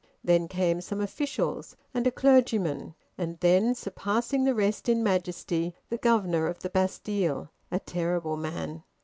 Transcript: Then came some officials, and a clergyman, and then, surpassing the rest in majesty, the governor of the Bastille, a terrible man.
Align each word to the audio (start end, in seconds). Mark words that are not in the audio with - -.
Then 0.23 0.47
came 0.47 0.81
some 0.81 0.99
officials, 0.99 1.75
and 1.93 2.07
a 2.07 2.11
clergyman, 2.11 2.95
and 3.19 3.37
then, 3.39 3.75
surpassing 3.75 4.45
the 4.45 4.55
rest 4.55 4.89
in 4.89 5.03
majesty, 5.03 5.75
the 5.91 5.97
governor 5.97 6.47
of 6.47 6.57
the 6.61 6.71
Bastille, 6.71 7.51
a 7.69 7.79
terrible 7.79 8.35
man. 8.35 8.81